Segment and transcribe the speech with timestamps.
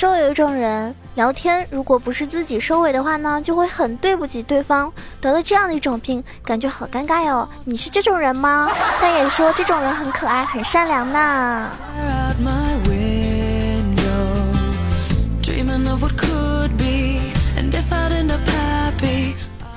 [0.00, 4.90] 说有一种人聊天，如果不是自己收尾的话呢，就会很对不起对方。
[5.20, 7.46] 得了这样的一种病，感觉好尴尬哟。
[7.66, 8.70] 你是这种人吗？
[8.98, 11.70] 但也说这种人很可爱，很善良呢。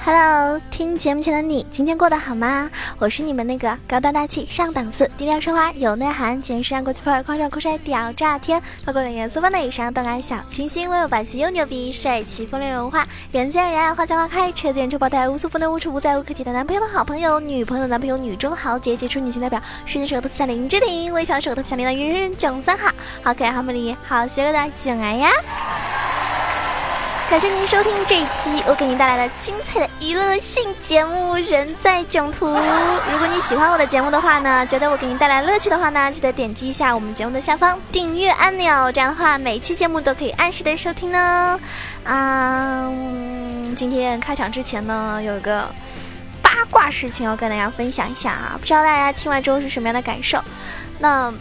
[0.06, 2.70] Hello，听节目前的你，今天过得好吗？
[3.00, 25.30] 我是你们那个高端大气上档次、低调奢华有内涵、简约时尚国际范儿、狂上酷帅屌炸天、包括冷颜色风的以上动感小清新、温柔霸气又牛逼、帅气风流有文化、人见人爱、花见花开、车见车爆胎、无所不能、无处不在、无可替代男朋友的好朋友、女朋友的男朋友、女中豪杰、杰出女性代表、世界首都像林志玲、微笑首都像林的人人囧三好、好可爱、好美丽、好邪恶的囧儿呀！
[27.34, 32.46] 感谢您收听这一期我给您带来的精彩的娱乐性节目《人在囧途》。
[33.12, 41.60] 如果你喜欢我的节目的话呢，觉得我给您带来乐趣的话呢，记得点击一下我们节目的下方订阅按钮，这样的话每期节目都可以按时的收听呢。
[42.04, 45.68] 嗯，今天开场之前呢，有一个
[46.40, 50.40] 八卦事情要跟大家分享一下啊，不知道大家听完之后是什么样的感受？
[51.00, 51.34] 那。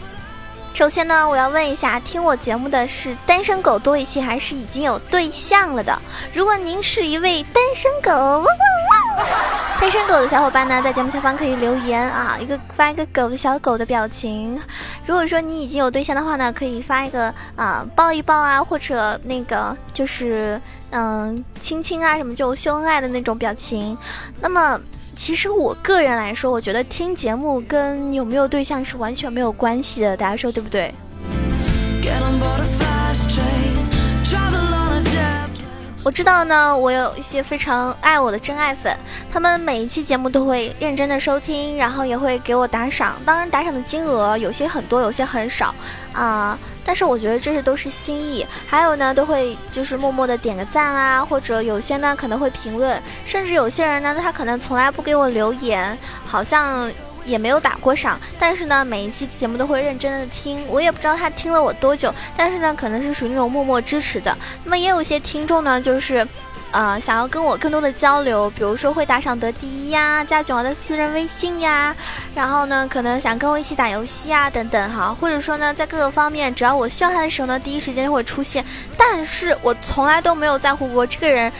[0.73, 5.97] 首先呢，我要问一下，听我节目的是单身狗多一些，还是已经有对象了的？
[6.33, 8.43] 如果您是一位单身狗，
[9.79, 14.59] 单身狗的小伙伴呢，在节目下方可以留言啊，一个发一个狗小狗的表情。
[15.05, 23.95] 如果说你已经有对象的话呢，可以发一个啊抱一抱啊，或者那个就是嗯亲亲啊什么就秀恩爱的那种表情。
[24.41, 24.79] 那么。
[25.15, 30.93] 其实我个人来说，我觉得听节目跟有没有对象是完全没有关系的，大家说对不对？
[36.03, 38.93] 我知道呢，我有一些非常爱我的真爱粉，
[39.31, 43.15] 他们每一期节目都会认真的收听，然后也会给我打赏。
[43.25, 45.73] 当然，打赏的金额有些很多，有些很少
[46.11, 46.59] 啊。
[46.85, 48.45] 但是我觉得这些都是心意。
[48.67, 56.91] 还有呢，都会就是默默的点个赞啊，或者有些呢可能会评论，甚至有些人呢，他可能从来不给我留言，好像。
[57.25, 60.65] 也没有打过赏，但是呢，每一期节目都会认真的听。
[60.67, 64.35] 我也不知道他听了我多久，但是呢，可能是属于那种默默支持的。
[64.63, 66.27] 那么也有些听众呢，就是，
[66.71, 71.95] 呃，想要跟我更多的交流，比如说会打赏得第一呀，加囧儿的私人微信呀，
[72.35, 78.63] 然后呢，可能想跟我一起打游戏啊，等等哈，或者说呢，在各个方面，只要我需要他的时候呢，第一时间就会出现。
[78.97, 81.51] 但是我从来都没有在乎过这个人。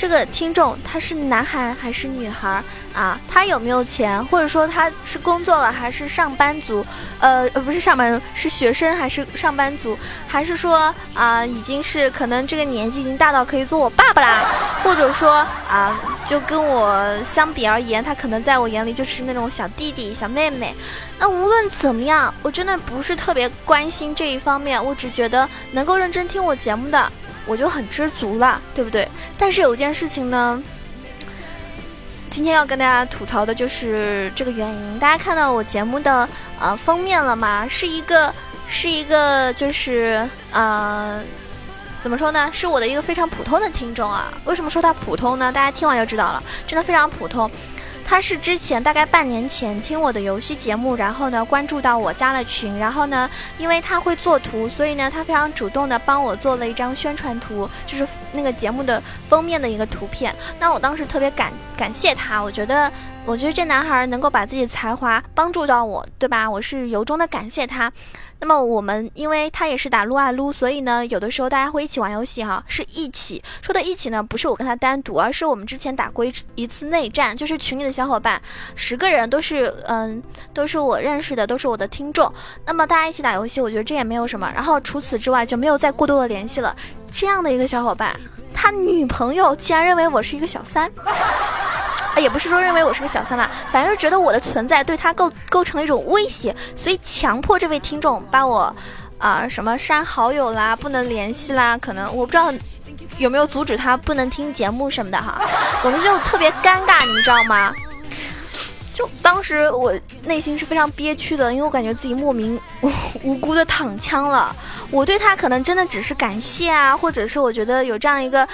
[0.00, 3.20] 这个听众他是男孩还是女孩啊？
[3.28, 6.82] 他有没有钱，或者说他是工作了还是上班族？
[7.18, 9.98] 呃呃，不是上班族，是学生还是上班族？
[10.26, 14.46] 还是说啊，已经是可能这个年纪已经大到可以做我爸爸啦？
[14.82, 20.74] 或者说啊，就跟我相比而言，他可能在我眼里就是那种小弟弟、小妹妹。
[21.18, 27.12] 那无论怎么样，我真的不是特别关心这一方面，我只觉得能够认真听我节目的。
[27.50, 29.08] 我就很知足了，对不对？
[29.36, 30.62] 但是有件事情呢，
[32.30, 34.98] 今天要跟大家吐槽的就是这个原因。
[35.00, 36.28] 大家看到我节目的
[36.60, 37.66] 呃封面了吗？
[37.68, 38.32] 是一个
[38.68, 41.20] 是一个就是呃
[42.04, 42.48] 怎么说呢？
[42.52, 44.32] 是我的一个非常普通的听众啊。
[44.44, 45.50] 为什么说他普通呢？
[45.50, 47.50] 大家听完就知道了，真的非常普通。
[48.10, 60.34] 他是之前大概半年前听我的游戏节目，然后呢关注到我加了群，然后呢，因为他会做图，所以呢他非常主动的帮我做了一张宣传图，就是那个节目的封面的一个图片。
[60.58, 62.90] 那我当时特别感感谢他，我觉得。
[63.26, 66.50] 我觉得这男孩能够把自己的才华帮助到我，对吧？
[66.50, 67.92] 我是由衷的感谢他。
[68.40, 78.40] 那么我们，因为他也是打撸啊撸，所以呢，有的时候大家会一起玩游戏哈，是一起说的一起呢，不是我跟他单独，而是我们之前打过一一次内战，就是群里的小伙伴
[78.74, 80.20] 十个人都是嗯，
[80.52, 82.32] 都是我认识的，都是我的听众。
[82.64, 84.50] 那么大家一起打游戏，我觉得这也没有什么。
[84.54, 86.74] 然后除此之外就没有再过多的联系了。
[87.12, 88.18] 这样的一个小伙伴，
[88.54, 90.90] 他女朋友竟然认为我是一个小三。
[92.14, 98.74] 啊，也不是说认为我是个小三啦，反正是觉得我的存在对他构构成了一种威胁，所以强迫这位听众把我，
[99.18, 102.52] 啊，什么删好友啦，不能联系啦，可能我不知道
[103.18, 105.40] 有没有阻止他不能听节目什么的哈。
[105.82, 107.72] 总之就特别尴尬，你们知道吗？
[108.92, 112.60] 就当时我内心是非常憋屈的，因为我感觉自己莫名
[113.22, 114.54] 无辜的躺枪了。
[114.90, 118.46] 我对他可能真的只是感谢啊，或者是我觉得有这样一个。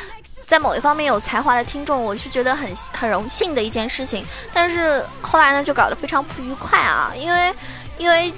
[0.47, 4.25] 在某一方面有才华的听众，我是觉得很很荣幸的一件事情。
[4.55, 7.53] 但是后来呢，就搞得非常不愉快啊，因为
[7.99, 8.33] 因为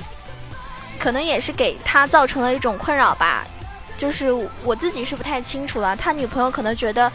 [0.99, 3.47] 可能也是给他造成了一种困扰吧。
[3.97, 4.33] 就是
[4.65, 7.13] 我自己是不太清楚了，他女朋友可能觉得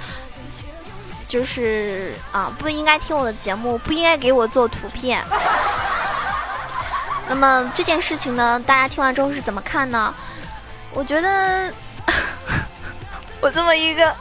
[1.28, 5.24] 就是啊，不应该听我的节目，不应该给我做图片。
[7.28, 10.14] 那么这件事情呢，大家听完之后是怎么看呢？
[10.94, 11.74] 我觉得。
[13.40, 14.14] 我这么一个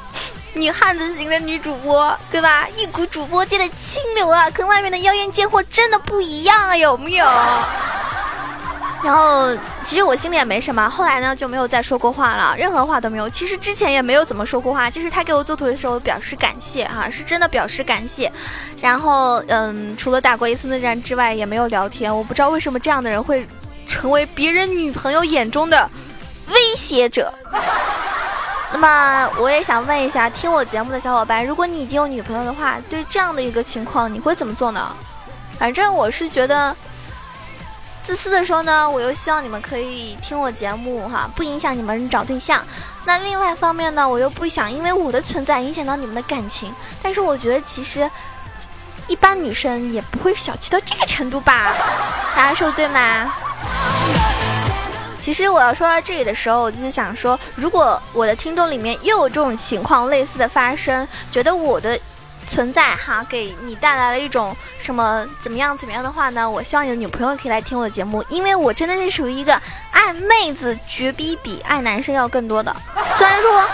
[0.55, 2.69] 女汉子型的女主播，对吧？
[2.77, 7.27] 一股主播界的清流啊，跟外面的妖艳贱货真的不一样啊，有没有？
[9.03, 9.49] 然后
[9.85, 13.29] 其实我心里也没什么，后来呢就没有再说过话了，任何话都没有。
[13.31, 18.31] 其实之前也没有怎么说过话，就是他给我做图的时候表示感谢哈，是真的表示感谢。
[18.81, 22.17] 然后嗯，除了打过一次内战之外，也没有聊天。
[22.17, 23.45] 我不知道为什么这样的人会
[23.89, 25.91] 成为别人女朋友眼中的
[26.49, 27.33] 威胁者。
[28.73, 34.95] 那么我也想问一下听我节目的小伙伴，如果你已经有女朋友的话，对这样的一个情况你会怎么做呢？
[35.59, 36.75] 反正我是觉得。
[38.05, 42.61] 自私的时候呢，我又希望你们可以听我节目哈，不影响你们找对象。
[43.05, 46.75] 那另外一方面呢，我又不想因为我的存在影响到你们的感情。
[47.01, 48.11] 但是我觉得其实
[49.07, 51.77] 一般女生也不会小气到这个程度吧？
[52.35, 53.33] 大家说对吗？
[55.23, 61.99] 其实我要说到这里的时候，我就是想说，如果我的听众里面又有这种情况类似的发生，觉得我的。
[62.49, 66.51] 存在哈，给你带来了一种什么怎么样怎么样的话呢？
[66.51, 69.59] 我希望你的女朋友可以来听我的节目，因为我真的是属于一个
[69.93, 72.75] 爱妹子绝逼比爱男生要更多的。
[73.17, 73.65] 虽然说，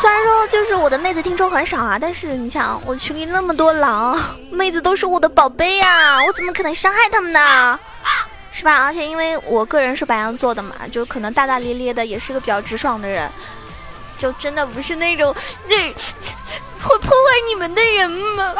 [0.00, 4.18] 虽然说就是我的妹子听众很少啊，但是你想，我群里那么多狼，
[4.50, 7.78] 妹子都是我的宝贝呀，我怎么可能伤害他们呢？
[8.52, 8.84] 是吧？
[8.84, 13.28] 而且因为我个人是白羊座的嘛，就可能大大咧咧的，也是个比较直爽的人，
[14.16, 15.34] 就真的不是那种
[15.66, 15.92] 那。
[16.82, 17.14] 会破坏
[17.48, 18.54] 你们的人吗？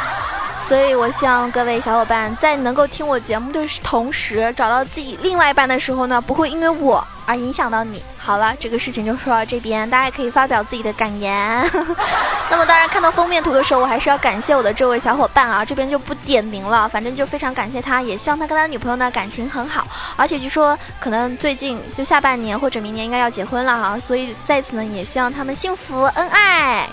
[0.68, 8.02] 所以，我希望各位小伙伴在能够听我节目的同时，找到自己另外一半的时候呢，不会因为我而影响到你。
[8.18, 11.70] 好了，这个事情就说到这边，大家可以发表自己的感言。
[12.50, 19.86] 那么，当然看到封面图的时候，我还是要感谢我的这位小伙伴啊，这边就不点名了，反正就非常感谢他，也希望他跟他女朋友呢感情很好，
[20.16, 26.88] 而且据说可能最近就下半年或者明年应该要结婚了哈，所以在此呢，也希望他们幸福恩爱。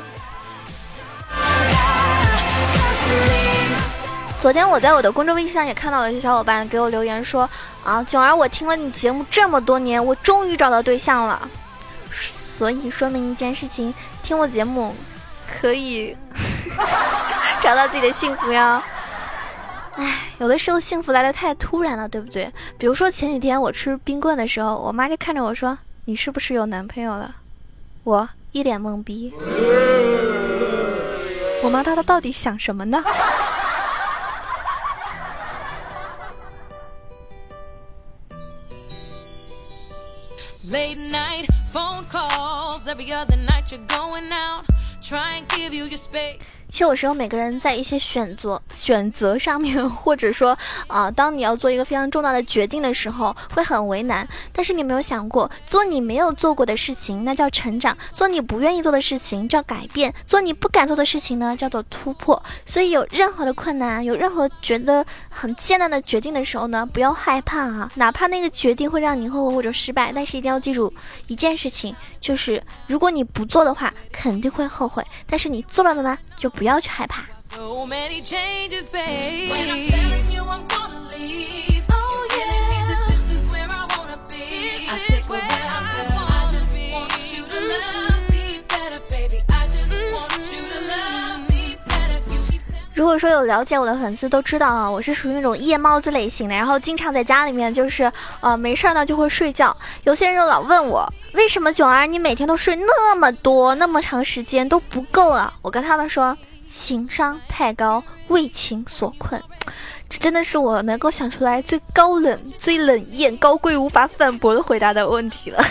[4.42, 7.48] 昨天我在我的公众微信上也看到有些小伙伴给我留言说
[7.84, 11.48] 啊，囧儿，我听了你节目这么多年，我终于找到对象了。
[12.12, 13.94] 所以说明一件事情，
[14.24, 14.96] 听我节目
[15.48, 16.18] 可以
[17.62, 18.84] 找到自己的幸福呀。
[19.94, 22.52] 唉，有的时候幸福来的太突然了，对不对？
[22.80, 27.36] 比如说前几天我吃冰棍的时候，我妈就看着我说：“你是不是有男朋友了？”
[28.04, 29.32] 我一脸懵逼。
[31.64, 33.04] 我妈她她到底想什么呢
[40.71, 44.65] ？Late night phone calls every other night you're going out
[45.03, 46.39] try and give you your space
[46.71, 50.58] 其实有时候每个人在一些选择 选择上面，或者说
[50.88, 54.28] 啊，当你要做一个非常重大的决定的时候，会很为难。
[54.54, 62.42] 但是你有没有想过，做你没有做过的事情，那叫成长；做你不愿意做的事情叫改变；做你不敢做的事情呢，叫做突破。
[62.66, 70.94] 所以有任何的困难，有任何觉得很艰难的决定的时候呢，不要害怕啊，哪怕那个决定会让你后悔或者失败，但是一定要记住
[71.28, 76.52] 一件事情，就是如果你不做的话，肯定会后悔；但是你做了的呢，就。
[76.52, 77.24] 不要去害怕。
[92.94, 99.76] 如果说有了解我的粉丝都知道啊，我是属于那种夜猫子类型的，然后经常在家里面就是呃没事儿呢就会睡觉。
[100.04, 105.54] 有些人就老问我，为什么囧儿你每天都睡那么多，那么长时间都不够啊？
[105.62, 106.38] 我跟他们说。
[106.74, 109.42] 情商太高，为情所困，
[110.08, 115.64] 这真的是我能够想出来最高冷、最冷艳、高贵无法反驳的回答的问题了。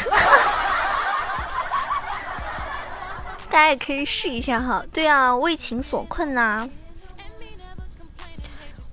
[3.50, 4.85] 大家也可以试一下哈。
[4.92, 6.69] 对啊，为情所困呐。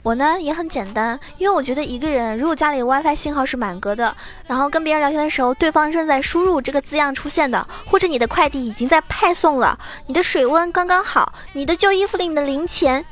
[0.08, 13.04] 我呢也很简单，因为我觉得一个人如果家里 WiFi 信号是满格的，然后跟别人聊天的时候，对方正在输入这个字样出现的，或者你的快递已经在派送了，你的水温刚刚好，你的旧衣服里面的零钱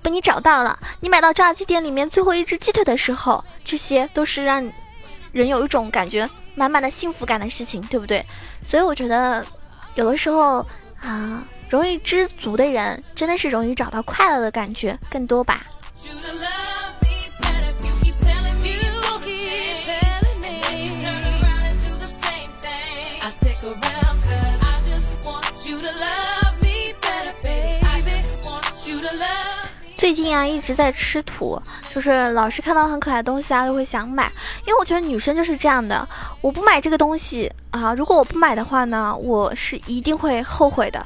[0.00, 4.66] 被你找到了，你买到炸鸡店里面最后一只鸡腿的时候，这些都是让
[5.30, 8.24] 人有一种感觉满满的幸福感的事情，对不对？
[8.64, 9.44] 所以我觉得
[9.94, 10.66] 有的时候
[11.02, 15.66] 啊，容易知足的人真的是容易找到快乐的感觉更多吧。
[29.96, 31.58] 最近啊一直在吃土，
[31.92, 34.30] 就是老是看到很可爱的东西啊，就会想买。
[34.66, 36.06] 因为我觉得女生就是这样的，
[36.42, 41.04] 我不买这个东西啊，如果我不买的话呢，我是一定会后悔的。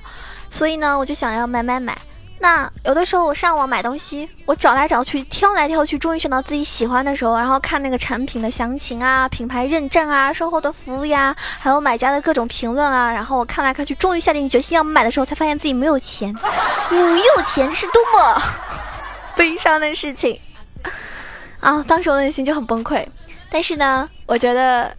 [0.50, 1.97] 所以呢，我就想要买买买。
[2.40, 16.33] 那有的时候我上网买东西，我找来找去，挑来挑去，终于选到自己喜欢的时候，然后看那个产品的详情啊、品牌认证啊、售后的服务呀，还有买家的各种评论啊，然后我看来看去，终于下定决心要买的时候，才发现自己没有钱。
[16.90, 18.42] 没有钱是多么
[19.37, 20.40] 悲伤的事情
[21.61, 21.85] 啊！
[21.87, 23.07] 当时我内心就很崩溃，
[23.50, 24.90] 但是呢，我觉得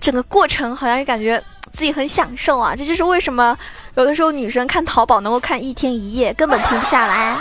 [0.00, 1.42] 整个过程好像也感觉
[1.76, 3.56] 自己很享受啊，这就是为什么。
[3.96, 7.36] 有的时候女生看淘宝能够看一天一夜，根本停不下来。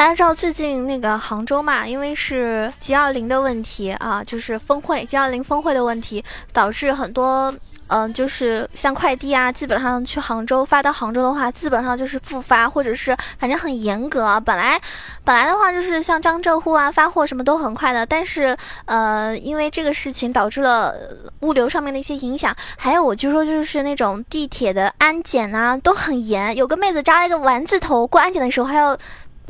[0.00, 7.54] 大家知道最近那个杭州嘛，因为是 G 二零的问题啊，就是峰会 G 二零峰会的问题，导致很多
[7.88, 14.24] 嗯，就是像快递啊，基本上去杭州发到杭州的话，基本上就是复发，或者是反正很严格。
[14.24, 14.40] 啊。
[14.40, 14.80] 本来
[15.22, 20.94] 本来的话就是像江浙沪啊发货什么都很快的，但是呃，因为这个事情导致了
[21.40, 28.96] 物流上面的一些影响，还有我就说就是那种地铁的安检啊都很严，有个妹子扎了一个丸子头，过安检的时候还要。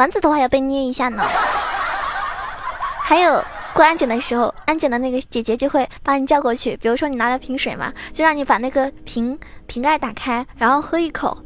[0.00, 1.22] 丸子头还要被捏一下呢，
[3.04, 6.74] 还有过安检的时候，安检的那个姐姐就会把你叫过去。
[6.78, 11.36] 比如说你拿了瓶水嘛，就让你把那个瓶瓶盖打开，然后喝一口，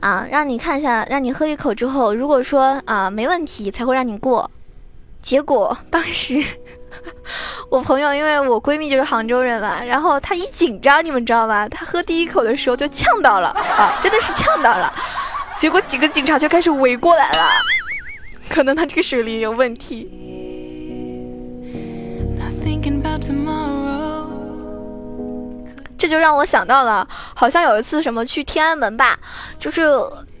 [0.00, 4.50] 啊，让你看一下，让你喝一口之后，如果说啊没问题，才会让你过。
[5.22, 6.44] 结果当时
[7.70, 11.68] 我朋友，因为我闺蜜就是杭州人嘛，然后她一紧张，你们知道吧？
[11.68, 14.92] 她喝第一口的时候就呛到了啊，真的是呛到了。
[15.60, 17.38] 结果几个警察就开始围过来了。
[18.54, 20.08] 可能他这个水里有问题。
[25.98, 29.18] 这就让我想到了，好像有一次什么去天安门吧，
[29.58, 29.82] 就是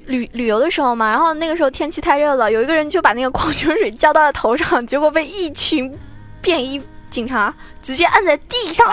[0.06, 5.92] 旅旅游的时候嘛，然后那个时候天气太热了，有一个人就把那个矿泉水浇到了头上，结果被一群
[6.40, 6.80] 便衣
[7.10, 7.52] 警察
[7.82, 8.86] 直接按在地上。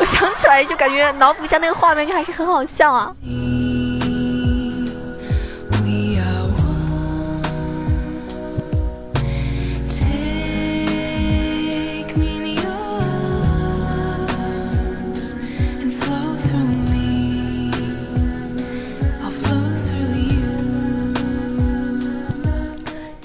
[0.00, 3.14] 我想起来就感觉脑补一下那个画面，就还是很好笑啊。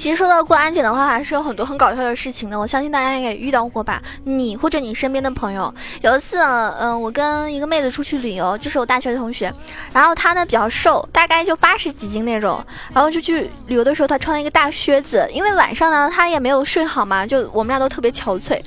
[0.05, 2.59] 其实说到过安检的话，还是有很多很搞笑的事情的。
[2.59, 3.99] 我相信大家应该也遇到过吧？
[4.23, 9.51] 你或者你身边的朋友，有一次，嗯，我跟一个妹子出去旅游，就是我大学的同学，
[9.91, 18.61] 然后她呢比较瘦，大概就八十几斤那种，然后就去旅游的时候，她穿了一个大靴子，因为晚上呢她也没有睡好嘛，就我们俩都特别憔悴。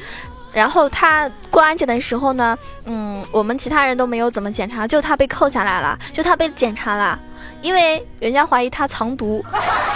[0.52, 7.16] 然后她过安检的时候呢，嗯，我们其他人都没有怎么检查，就她被扣下来了，就她被检查了。
[7.62, 9.44] 因为人家怀疑他藏毒，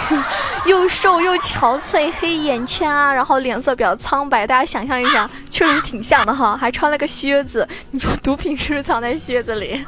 [0.65, 9.85] 又瘦又憔悴，黑眼圈啊，然后脸色比较苍白，大家想象一下，确实挺像的哈，还穿了个靴子，你说毒品是不是藏在靴子里？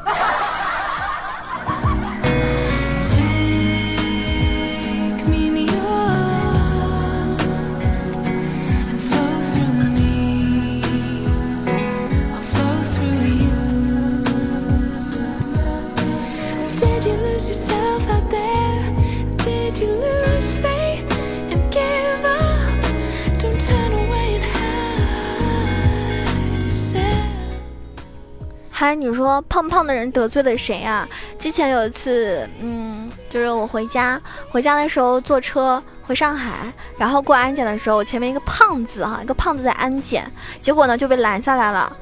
[28.77, 31.07] 嗨，你说胖胖的人得罪了谁啊？
[31.39, 40.29] 之前有一次，嗯，就是我回家，回家的时候坐车回上海，然后过安检的时候，我前面一个胖子哈，一个胖子在安检，
[40.61, 41.95] 结果呢就被拦下来了。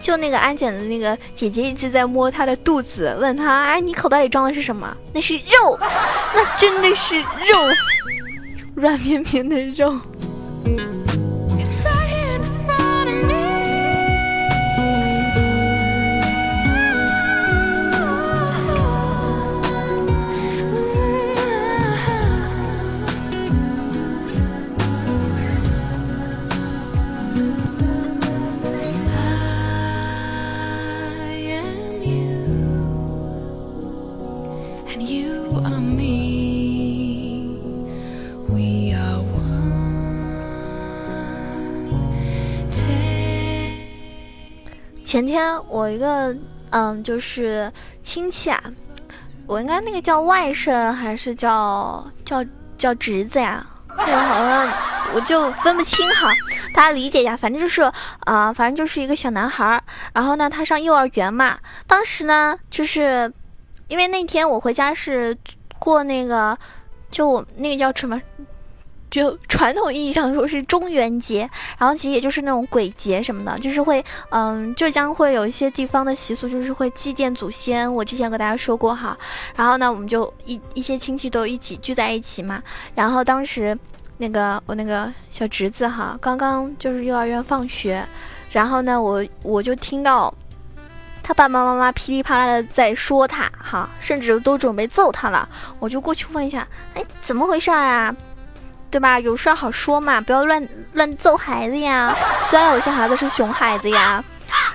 [0.00, 4.96] 就那个安检的那个姐姐一直在摸他的肚子，问他，哎，你口袋里装的是什么？
[5.12, 5.76] 那是肉，
[6.32, 7.24] 那真的是肉，
[8.76, 9.98] 软绵绵的肉。
[45.14, 46.34] 前天我一个
[46.70, 48.60] 嗯，就是亲戚啊，
[49.46, 52.44] 我应该那个叫外甥还是叫叫
[52.76, 53.64] 叫侄子呀？
[53.96, 54.68] 这个好像
[55.14, 56.32] 我就分不清哈，
[56.74, 57.36] 大家理解一下。
[57.36, 57.82] 反正就是
[58.24, 59.80] 啊，反正就是一个小男孩儿。
[60.12, 61.56] 然后呢，他上幼儿园嘛。
[61.86, 63.32] 当时呢，就是
[63.86, 65.38] 因为那天我回家是
[65.78, 66.58] 过那个，
[67.12, 68.20] 就我那个叫什么？
[69.14, 77.94] 就传统意义上说是中元节，然后其实也就是那种鬼节什么的，就是会，嗯，浙江会有一些地方的习俗，就是会祭奠祖先。
[77.94, 79.16] 我之前跟大家说过哈，
[79.54, 82.60] 然后呢，我们就一一些亲戚都一起聚在一起嘛。
[82.92, 83.78] 然后当时
[84.18, 88.04] 那个我那个小侄子哈，刚刚就是幼儿园放学，
[88.50, 90.34] 然后呢，我我就听到
[91.22, 95.48] 他爸爸妈妈噼里啪啦的在说他哈，甚至都准备揍他了。
[95.78, 98.12] 我就过去问一下，哎，怎么回事啊？
[98.94, 99.18] 对吧？
[99.18, 102.16] 有事好说嘛，不要乱乱揍孩子呀。
[102.48, 104.22] 虽然有些孩子是熊孩子呀，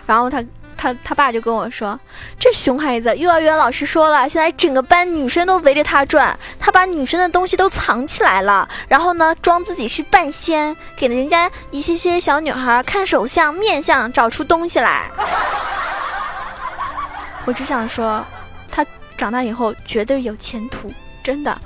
[0.06, 0.44] 然后他
[0.76, 1.98] 他他爸就跟我说，
[2.38, 15.10] 这熊孩子，幼儿园老师说了，现在整个班女生都围着他转，他把女生的东西都藏起来了，然后呢，装自己是半仙，给人家一些些小女孩看手相、面相，找出东西来。
[17.48, 18.22] 我只想说，
[18.70, 18.86] 他
[19.16, 20.92] 长大以后绝对有前途，
[21.24, 21.58] 真的，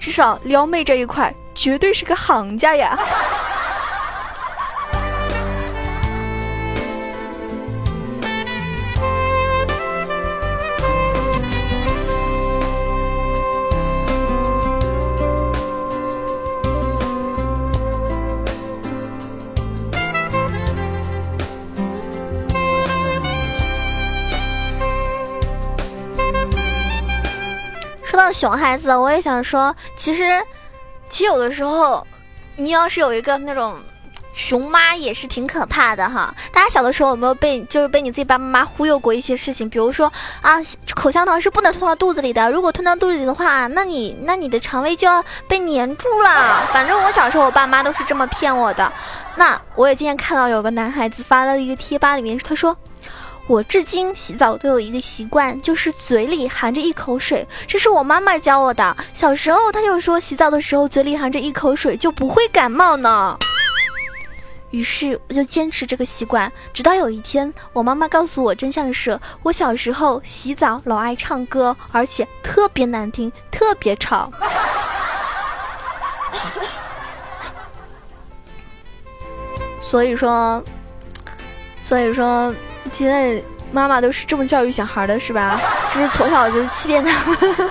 [0.00, 1.32] 至少撩妹这一块。
[1.54, 2.98] 绝对是个行家呀！
[28.04, 30.42] 说到熊孩子，我也想说，其实。
[31.12, 32.04] 其实有的时候，
[32.56, 33.76] 你要是有一个那种
[34.32, 36.34] 熊妈，也是挺可怕的哈。
[36.54, 39.68] 大家小的时候有没有被就是被你自己爸爸妈妈忽悠过一些事情？
[39.68, 40.56] 比如说啊，
[40.94, 46.66] 口香糖是不能吞到肚子里的，如果吞到肚子里的话，那你那你的肠胃就要被粘住了。
[46.72, 48.90] 反正我小时候，我爸妈都是这么骗我的。
[49.36, 52.74] 那我也今天看到有个男孩子发了一个贴吧，里面他说。
[53.52, 58.96] 我至今洗澡都有一个习惯，就是嘴里含着一口水，这是我妈妈教我的。
[59.12, 63.36] 小时候，她就说洗澡的时候嘴里含着一口水就不会感冒呢。
[64.70, 74.32] 于是我就坚持这个习惯，直到有一天，我妈妈告诉我真相是，我小时候洗澡老爱唱歌，而且特别难听，特别吵。
[79.84, 80.64] 所以说，
[81.86, 82.50] 所以说。
[82.92, 85.60] 现在妈妈都是这么教育小孩的，是吧？
[85.94, 87.38] 就是从小就欺骗他们。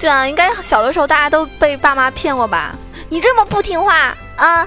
[0.00, 2.74] 对啊，应该小的时候大家都被爸妈骗过吧？
[3.08, 4.66] 你这么不听话啊？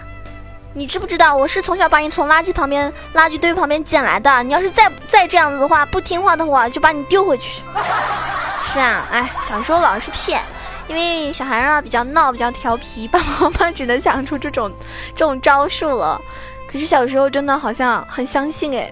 [0.73, 4.43] 你知不知道我是从小把你从垃圾旁边、垃圾堆旁边捡来的？
[4.43, 7.61] 你要是再再这样子的话，不听话的话，就把你丢回去。
[8.71, 10.41] 是啊，哎，小时候老是骗，
[10.87, 14.71] 因为小孩啊比较闹、比较调皮，爸爸妈妈只能想出这种
[15.15, 16.21] 这种招数了。
[16.71, 18.91] 可是小时候真的好像很相信哎。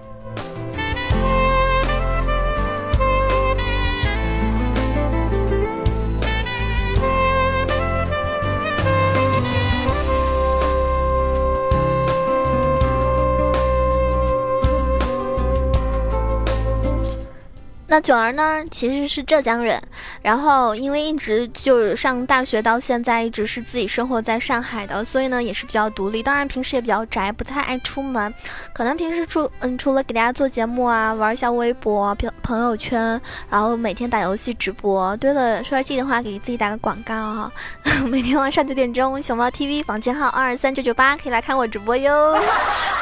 [17.92, 19.82] 那九儿呢，其实是浙江人，
[20.22, 26.22] 然后因为一直就是上大学到现在，一直是自己生活在上海的，所以呢也是比较独立。
[26.22, 28.32] 当然平时也比较宅，不太爱出门。
[28.72, 35.16] 可能平时除嗯除了给大家做节目啊，玩一下微博、朋朋友圈，然后每天打游戏直播。
[35.16, 37.52] 对了，说到这的话，给自己打个广告哈，
[38.06, 42.38] 每天晚上九点钟，熊猫 TV 房间号二二三九九八可以来看我直播哟。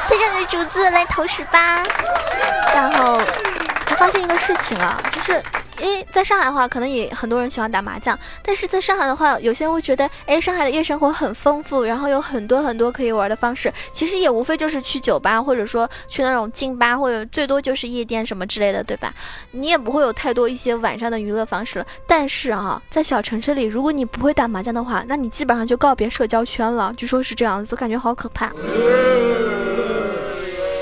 [0.07, 1.83] 配上你的竹子来投食吧，
[2.73, 3.21] 然后。
[3.91, 5.41] 我发现一个事情啊，就是
[5.79, 19.11] 因为在上海的话，可能也很多人喜欢打麻将，但是在上海的话，有些人会觉得，哎，上海的夜生活很丰富，然后有很多很多可以玩的方式，其实也无非就是去酒吧，或者说去那种劲吧，或者最多就是夜店什么之类的，对吧？
[19.51, 21.85] 你也不会有太多一些晚上的娱乐方式了。
[22.05, 26.93] 但是啊，在小城市里，如果你不会打麻将的话，那你基本上就告别社交圈了。
[26.95, 28.51] 据说是这样子，感觉好可怕。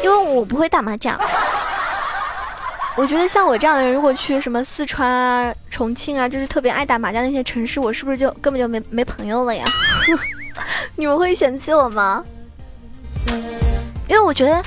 [0.03, 1.19] 因为我不会打麻将。
[2.97, 9.63] 我觉得像我这样的人，如果去什么四川啊、重庆啊，就是特别爱打麻将那些城市，我是不是就根本就没没朋友了呀？
[10.97, 12.23] 你们会嫌弃我吗？
[14.07, 14.63] 因为我觉得，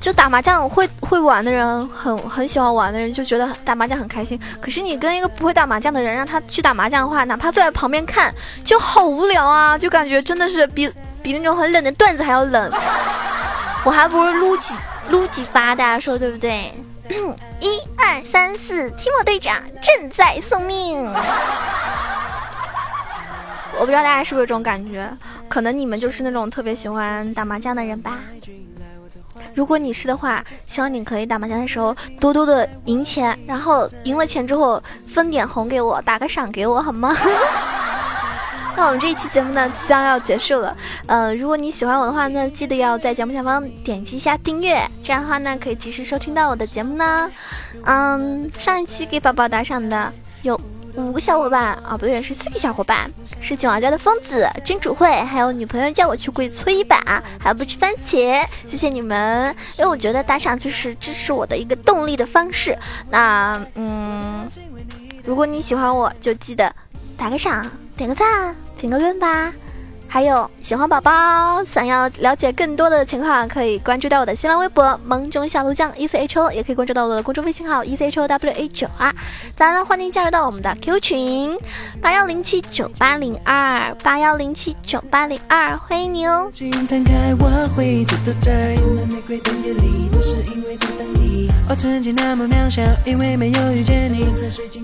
[0.00, 4.36] 就打麻将会会玩的人，很很喜欢玩的人，就觉得打麻将很开心。
[4.60, 9.78] 可是你跟一个不会打麻将的人，让他去打麻将的话，哪怕坐在旁边看，就好无聊啊！
[9.78, 10.90] 就感觉真的是比
[11.22, 12.72] 比那种很冷的段子还要冷。
[13.84, 14.74] 我还不如撸几。
[15.10, 16.70] 撸几发，大家说对不对？
[17.60, 21.04] 一二三四，提莫队长正在送命。
[23.80, 25.08] 我不知道大家是不是这种感觉，
[25.48, 28.20] 可能你们就是那种特别喜欢打麻将的人吧。
[29.54, 37.16] 如果你是的话，希望你可以打麻将的时候多多的赢钱，然后赢了钱之后分点红给我，打个赏给我好吗？
[38.78, 40.76] 那我们这一期节目呢，即将要结束了。
[41.06, 47.28] 呃，如果你喜欢我的话呢，记得要在节目下方点击一下订阅，这样的话呢，可以及时收听到我的节目呢。
[47.82, 50.12] 嗯，上一期给宝宝打赏的
[50.42, 50.58] 有。
[50.96, 53.08] 五个小伙伴啊，不对，是四个小伙伴，
[53.40, 56.98] 是囧儿家的疯子、真主会，还有女朋友叫我去跪搓衣板，
[57.38, 62.76] 还有不吃番茄，谢谢你们，因为我觉得打赏就是支持我的一个动力的方式。
[63.10, 64.44] 那嗯，
[65.24, 66.74] 如果你喜欢我，就记得
[67.16, 69.52] 打个赏、点个赞、评个论吧。
[70.10, 79.14] 还有喜欢宝宝，想要了解更多的情况，可以关注到我的新浪微博“萌中小鹿酱 E C H O”，也可以关注到我的公众微信号 “E C H O W A 九二”。
[79.58, 81.58] 当然，欢迎加入到我们的 Q 群
[82.00, 86.50] 八幺零七九八零二八幺零七九八零二，欢迎你哦。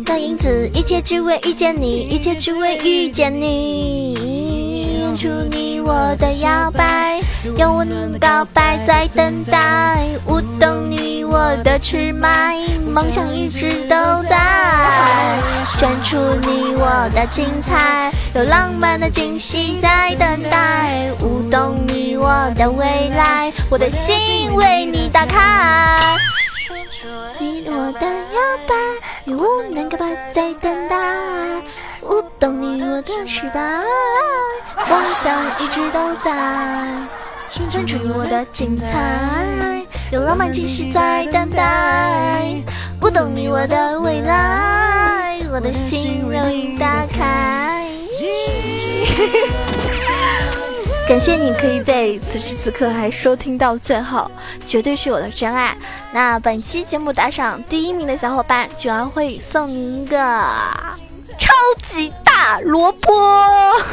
[0.06, 4.73] 那因此，一切只为遇见你，一切只为遇见你。
[5.24, 7.18] 出你我的摇摆，
[7.56, 7.84] 用我
[8.20, 15.38] 告白在等待，舞动你我的吃麦，梦想一直都在，
[15.78, 25.98] 选出你我的精彩，有浪漫的惊喜在等待，舞动你我的未来，我的心为你打开。
[27.40, 28.74] 你我的摇摆，
[29.24, 30.96] 用我能告白在等待，
[32.04, 33.80] 舞动你我的失败。
[34.88, 36.88] 梦想一直都在，
[37.48, 42.54] 选出我的精彩，有浪漫惊喜在等待，
[43.00, 47.88] 不懂你我的未来，我的心为你打开。
[51.06, 54.30] 感谢你可以在此时此刻还收听到最后，
[54.66, 55.76] 绝对是我的真爱。
[56.12, 60.16] 那本期节目打赏第一名的小伙伴，九儿会送你一个
[61.44, 61.52] 超
[61.86, 63.76] 级大萝卜。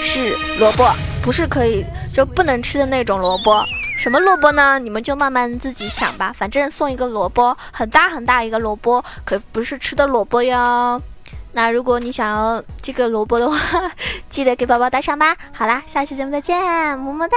[0.00, 0.88] 是萝卜，
[1.20, 3.64] 不是可以就不能吃的那种萝卜。
[3.98, 4.78] 什么萝卜呢？
[4.78, 6.32] 你们就慢慢自己想吧。
[6.32, 11.02] 反正送一个萝卜，很大很大一个萝卜，可不是吃的萝卜哟。
[11.52, 13.90] 那如果你想要这个萝卜的话，
[14.30, 15.36] 记得给宝宝打赏吧。
[15.52, 17.36] 好啦，下期节目再见，么么哒。